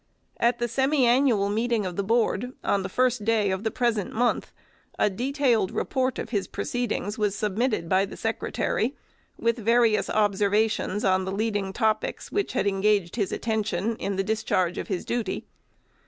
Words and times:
At 0.39 0.57
the 0.57 0.67
semi 0.67 1.05
annual 1.05 1.47
meeting 1.49 1.85
of 1.85 1.95
the 1.95 2.01
Board, 2.03 2.53
on 2.63 2.81
the 2.81 2.89
fii*st 2.89 3.23
day 3.23 3.51
of 3.51 3.63
the 3.63 3.69
present 3.69 4.11
month, 4.11 4.51
a 4.97 5.11
detailed 5.11 5.69
REPORT 5.69 6.17
of 6.17 6.31
his 6.31 6.47
proceedings 6.47 7.19
was 7.19 7.35
submitted 7.35 7.87
by 7.87 8.05
the 8.05 8.17
Secretary, 8.17 8.95
with 9.37 9.59
various 9.59 10.09
observations 10.09 11.05
on 11.05 11.25
the 11.25 11.31
leading 11.31 11.71
topics 11.71 12.31
which 12.31 12.53
had 12.53 12.65
engaged 12.65 13.15
his 13.15 13.31
attention, 13.31 13.95
in 13.97 14.15
the 14.15 14.23
discharge 14.23 14.79
of 14.79 14.87
his 14.87 15.05
duty. 15.05 15.45